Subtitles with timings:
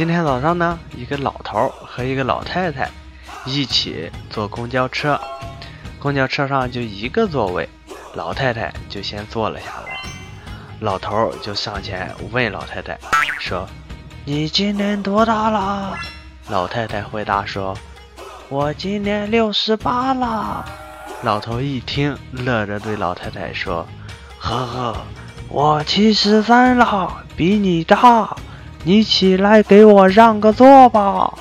[0.00, 2.88] 今天早上呢，一个老头和一个老太太
[3.44, 5.20] 一起坐公交车，
[5.98, 7.68] 公交车上就一个座位，
[8.14, 10.00] 老太太就先坐了下来。
[10.80, 12.98] 老头就上前问老太太
[13.38, 13.68] 说
[14.24, 15.98] ：“你今年多大了？”
[16.48, 17.76] 老太太回答说
[18.48, 20.64] ：“我今年六十八了。”
[21.22, 23.86] 老头一听，乐着对老太太说
[24.40, 24.96] ：“呵呵，
[25.50, 28.34] 我七十三了，比你大。”
[28.82, 31.34] 你起来给我让个座吧！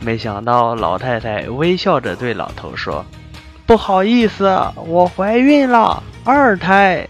[0.00, 3.04] 没想到老太太微笑着对老头说
[3.64, 7.08] ：“不好意思，我怀孕了，二胎。”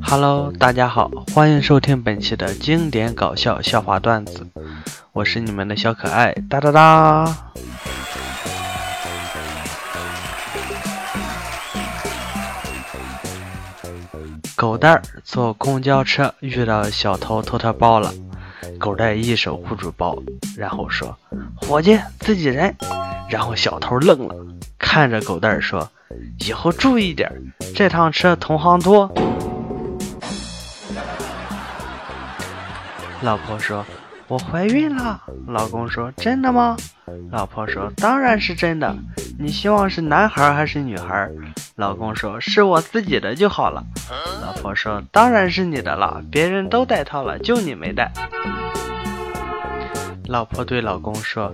[0.00, 4.46] Hello，大家好，欢迎收听本期的经典搞笑笑话段子，
[5.12, 7.26] 我是你们的小可爱哒哒哒。
[14.56, 18.10] 狗蛋儿坐公交车遇到小偷偷他包了，
[18.78, 20.16] 狗蛋一手护住包，
[20.56, 21.14] 然后说
[21.54, 22.74] ：“伙计，自己人。”
[23.28, 24.34] 然后小偷愣了，
[24.78, 25.86] 看着狗蛋儿说
[26.46, 27.30] ：“以后注意点，
[27.74, 29.12] 这趟车同行多。”
[33.20, 33.84] 老婆说。
[34.28, 36.76] 我怀孕了，老公说：“真的吗？”
[37.30, 38.92] 老婆说：“当然是真的。
[39.38, 41.30] 你希望是男孩还是女孩？”
[41.76, 43.84] 老公说：“是我自己的就好了。”
[44.40, 48.10] 老婆说：“当然是你的了，别人都戴套了，就你没戴。”
[50.24, 51.52] 老婆对老公说：“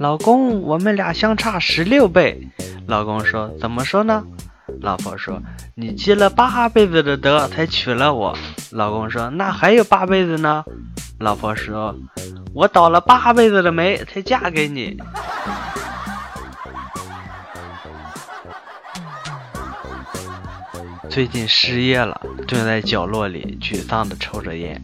[0.00, 2.48] 老公，我们俩相差十六倍。”
[2.88, 4.24] 老公说：“怎么说呢？”
[4.82, 5.40] 老婆说
[5.76, 8.36] ：“你积了八辈子的德才娶了我。”
[8.72, 10.64] 老公说：“那还有八辈子呢？”
[11.20, 11.94] 老婆说
[12.52, 14.98] ：“我倒了八辈子的霉才嫁给你。”
[21.12, 22.18] 最近失业了，
[22.48, 24.82] 蹲在角落里沮丧的抽着烟。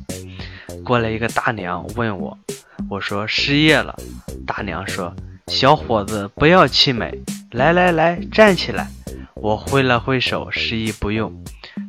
[0.84, 2.36] 过来一个大娘问我，
[2.90, 3.96] 我说失业了。
[4.46, 5.10] 大娘说
[5.48, 7.10] ：“小伙子，不要气馁，
[7.52, 8.88] 来来来，站起来。”
[9.36, 11.32] 我挥了挥手，示意不用。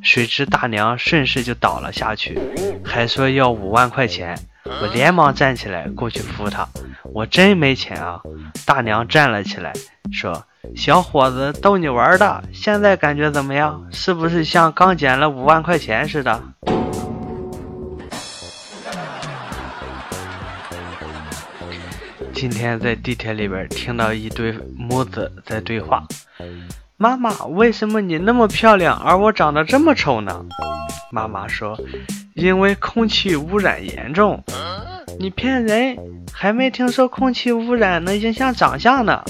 [0.01, 2.39] 谁知大娘顺势就倒了下去，
[2.81, 4.39] 还说要五万块钱。
[4.65, 6.67] 我连忙站起来过去扶他。
[7.13, 8.19] 我真没钱啊！
[8.65, 9.73] 大娘站了起来，
[10.11, 12.43] 说：“小伙子，逗你玩的。
[12.53, 13.87] 现在感觉怎么样？
[13.91, 16.39] 是不是像刚捡了五万块钱似的？”
[22.33, 26.03] 今天在地铁里边听到一对母子在对话。
[26.95, 30.45] 妈妈，为什么你那么漂亮，而我长得这么丑呢？
[31.11, 31.75] 妈妈说
[32.39, 34.43] ：“因为空气污染严重。”
[35.19, 35.97] 你骗人，
[36.31, 39.23] 还没听说空气污染能影响长相呢。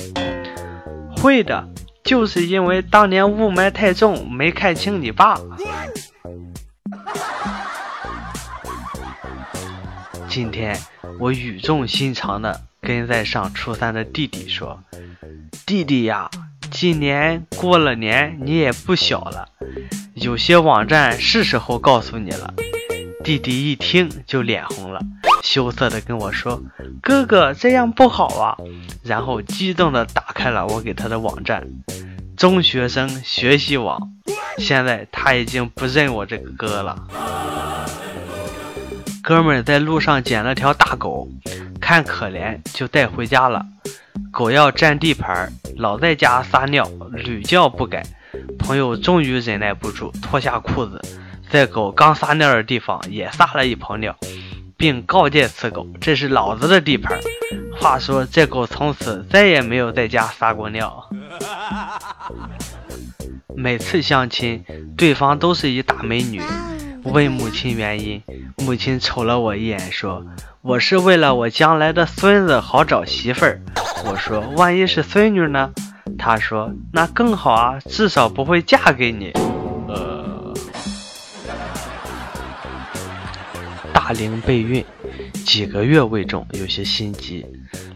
[1.18, 1.68] 会的，
[2.04, 5.40] 就是因为当年雾霾太重，没看清你爸。
[10.28, 10.78] 今天
[11.20, 14.84] 我语重心长的跟在上初三的弟弟说
[15.66, 16.30] ：“弟弟呀。”
[16.72, 19.50] 今年过了年，你也不小了，
[20.14, 22.54] 有些网站是时候告诉你了。
[23.24, 25.00] 弟弟一听就脸红了，
[25.44, 26.62] 羞涩的跟我说
[27.04, 28.58] ：“哥哥这样不好啊。”
[29.04, 31.68] 然后激动的打开了我给他的网站——
[32.38, 34.12] 中学生学习网。
[34.58, 37.08] 现在他已经不认我这个哥了。
[39.22, 41.28] 哥们在路上捡了条大狗，
[41.80, 43.66] 看可怜就带回家了。
[44.32, 48.04] 狗要占地盘，老在家撒尿，屡教不改。
[48.58, 51.02] 朋友终于忍耐不住，脱下裤子，
[51.50, 54.16] 在狗刚撒尿的地方也撒了一泡尿，
[54.78, 57.18] 并告诫此狗：“这是老子的地盘。”
[57.80, 61.10] 话说，这狗从此再也没有在家撒过尿。
[63.56, 64.64] 每次相亲，
[64.96, 66.40] 对方都是一大美女。
[67.04, 68.22] 问母亲原因，
[68.58, 70.24] 母亲瞅了我一眼，说
[70.62, 73.60] ：“我是为了我将来的孙子好找媳妇儿。”
[74.06, 75.72] 我说：“万一是孙女呢？”
[76.20, 79.34] 她说：“那更好啊，至少不会嫁给你。”
[83.94, 84.84] 大龄备孕，
[85.46, 87.46] 几个月未中，有些心急。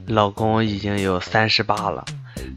[0.08, 2.04] 老公已经有三十八了，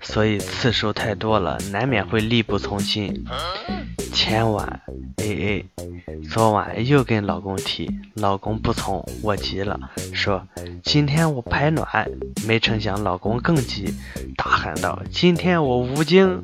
[0.02, 3.24] 所以次数太多了，难免会力不从心。
[4.12, 4.80] 前晚
[5.18, 5.66] A A，
[6.28, 9.78] 昨晚又跟老公提，老公不从，我急了，
[10.12, 10.46] 说
[10.82, 12.10] 今天我排卵，
[12.46, 13.94] 没成想老公更急，
[14.36, 16.42] 大喊道：“今天我无精。”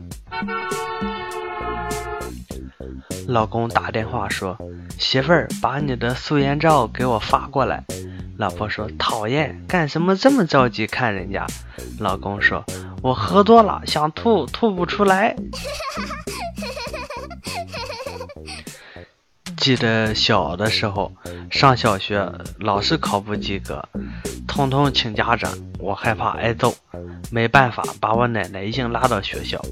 [3.26, 4.56] 老公打电话说
[4.98, 7.84] ：“媳妇儿，把你的素颜照给我发过来。”
[8.38, 11.46] 老婆说：“讨厌，干什么这么着急看人家？”
[12.00, 12.64] 老公说
[13.02, 15.36] ：“我喝多了，想吐，吐不出来。
[19.56, 21.12] ”记得小的时候
[21.48, 23.88] 上小学，老是考不及格，
[24.48, 26.74] 通通请家长，我害怕挨揍，
[27.30, 29.64] 没办法，把我奶奶硬拉到学校。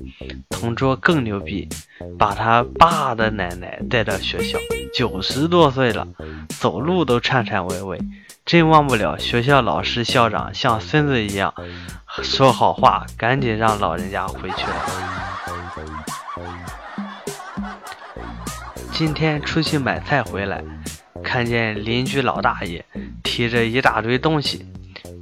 [0.61, 1.67] 同桌更牛逼，
[2.19, 4.59] 把他爸的奶奶带到学校，
[4.93, 6.07] 九十多岁了，
[6.49, 7.99] 走路都颤颤巍巍，
[8.45, 11.55] 真忘不了学校老师校长像孙子一样
[12.23, 14.85] 说好话，赶紧让老人家回去了。
[18.93, 20.63] 今天出去买菜回来，
[21.25, 22.85] 看见邻居老大爷
[23.23, 24.67] 提着一大堆东西，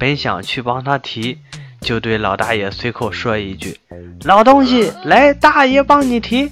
[0.01, 1.39] 本想去帮他提，
[1.81, 3.79] 就对老大爷随口说一句
[4.25, 6.51] ：“老东西，来，大爷帮你提。”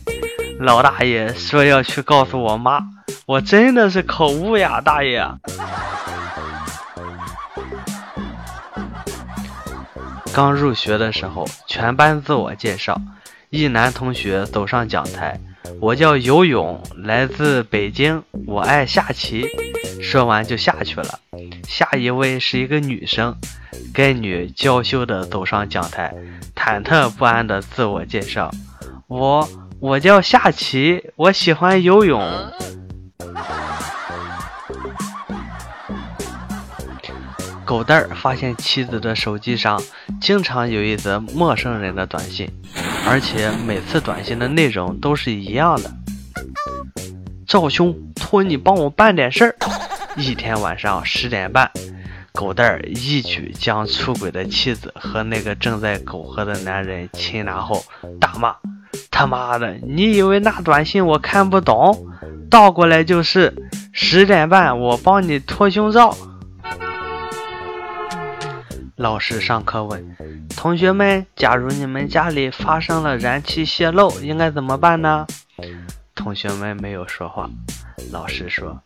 [0.58, 2.80] 老大爷说要去告诉我妈，
[3.26, 5.22] 我真的是口误呀，大爷。
[10.32, 12.98] 刚入学的时候，全班自我介绍，
[13.50, 15.38] 一男同学走上讲台。
[15.80, 19.46] 我叫游泳，来自北京，我爱下棋。
[20.02, 21.18] 说完就下去了。
[21.66, 23.36] 下一位是一个女生，
[23.92, 26.14] 该女娇羞的走上讲台，
[26.54, 28.50] 忐忑不安的自我介绍：
[29.08, 29.48] 我
[29.80, 32.22] 我叫下棋，我喜欢游泳。
[37.64, 39.82] 狗蛋儿发现妻子的手机上
[40.20, 42.48] 经常有一则陌生人的短信。
[43.08, 45.90] 而且每次短信的内容都是一样的。
[47.46, 49.56] 赵兄，托你帮我办点事儿。
[50.16, 51.70] 一天晚上十点半，
[52.32, 57.84] 狗蛋儿一举将出轨的妻子和那个正在苟合的男人擒拿后，
[58.20, 58.56] 大骂
[59.10, 62.06] ：“他妈的，你以为那短信我看不懂？
[62.50, 63.54] 倒过来就是
[63.92, 66.16] 十点半，我帮你脱胸罩。”
[68.96, 70.16] 老师上课问
[70.56, 75.26] 同学们：“假如你们家里发生了燃气泄漏，应该怎么办呢？”
[76.16, 77.50] 同学们没有说话。
[78.10, 78.80] 老师说：“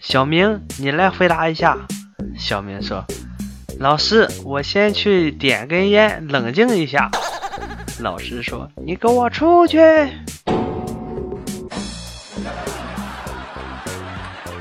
[0.00, 1.76] 小明，你来回答一下。”
[2.38, 3.04] 小明说
[3.80, 7.10] ：“老师，我先去点根烟，冷静一下。”
[7.98, 9.80] 老师说：“你给我出去！”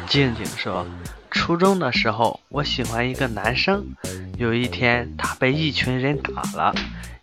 [0.10, 0.84] 静静说。
[1.30, 3.86] 初中的时候，我喜欢一个男生。
[4.38, 6.74] 有一天，他被一群人打了，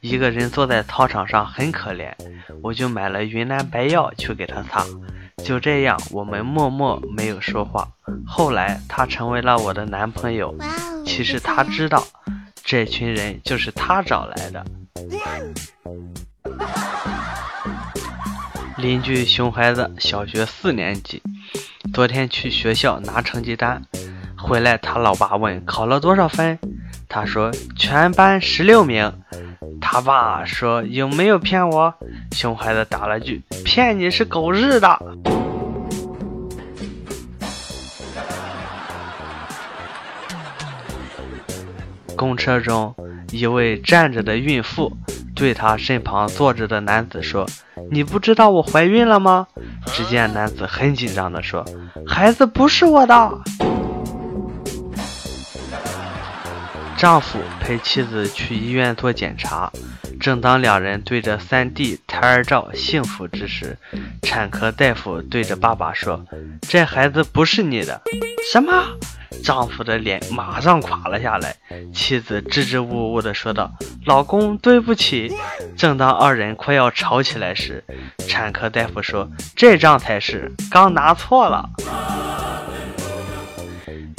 [0.00, 2.12] 一个人坐在操场上很可怜，
[2.62, 4.84] 我就买了云南白药去给他擦。
[5.42, 7.88] 就这样，我们默默没有说话。
[8.26, 10.54] 后来，他成为了我的男朋友。
[11.06, 12.04] 其实他知道，
[12.64, 14.64] 这群人就是他找来的。
[18.76, 21.22] 邻居熊孩子，小学四年级，
[21.92, 23.82] 昨天去学校拿成绩单。
[24.46, 26.58] 回来，他老爸问考了多少分，
[27.08, 29.10] 他说全班十六名。
[29.80, 31.94] 他爸说有没有骗我？
[32.32, 35.00] 熊孩子打了句骗你是狗日的。
[42.14, 42.94] 公车中，
[43.32, 44.92] 一位站着的孕妇
[45.34, 47.46] 对他身旁坐着的男子说
[47.90, 49.46] ：“你不知道我怀孕了吗？”
[49.88, 51.64] 只见男子很紧张地说
[52.06, 53.32] ：“孩子不是我的。”
[57.04, 59.70] 丈夫陪妻子去医院做检查，
[60.18, 63.76] 正当两人对着 3D 胎儿照幸福之时，
[64.22, 66.24] 产科大夫对着爸爸说
[66.66, 68.00] ：“这孩子不是你的。”
[68.50, 68.72] 什么？
[69.42, 71.54] 丈夫的脸马上垮了下来。
[71.92, 73.70] 妻子支支吾吾地说道
[74.06, 75.30] ：“老公，对不起。”
[75.76, 77.84] 正当二人快要吵起来时，
[78.26, 81.68] 产科大夫说：“这张才是，刚拿错了。”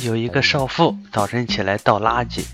[0.05, 2.45] 有一个少妇早晨起来倒垃圾。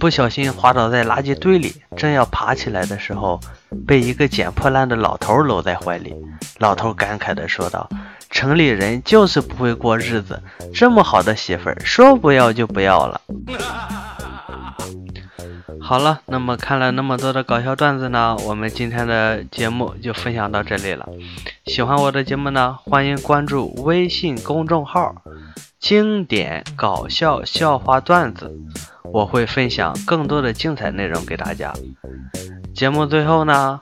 [0.00, 3.38] 不小心滑倒在垃圾堆里，正要爬起来的时候，
[3.86, 6.12] 被一个捡破烂的老头搂在怀里。
[6.58, 7.88] 老头感慨地说道
[8.28, 10.42] ：“城里人就是不会过日子，
[10.74, 13.20] 这么好的媳妇儿，说不要就不要了。
[15.80, 21.08] ”好了，那么看了那么多的搞笑段子呢，我们今天的节目就分享到这里了。
[21.66, 25.14] 喜欢我的节目呢，欢迎关注微信公众号
[25.80, 28.52] “经典搞笑笑话段子”。
[29.12, 31.72] 我会分享更多的精彩内容给大家。
[32.74, 33.80] 节目最后呢，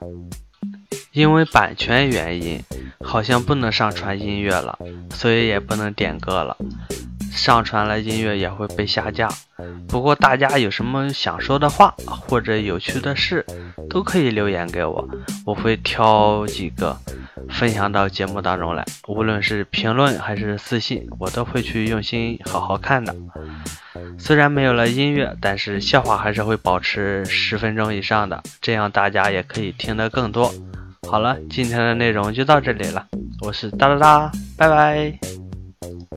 [1.12, 2.62] 因为版权原因，
[3.00, 4.78] 好像不能上传音乐了，
[5.10, 6.56] 所以也不能点歌了。
[7.32, 9.28] 上传了音乐也会被下架。
[9.88, 13.44] 不过大家有什么想说的话或者有趣的事，
[13.88, 15.08] 都可以留言给我，
[15.44, 16.96] 我会挑几个
[17.48, 18.84] 分享到节目当中来。
[19.08, 23.14] 无论是评论还是私信，我都会去用心好好看的。
[24.18, 30.52] 虽然没有了音乐，但是笑话还是会保持十分钟以上的，这样大家也可以听得更多。
[31.08, 33.06] 好了，今天的内容就到这里了，
[33.40, 35.18] 我是哒哒哒，拜拜。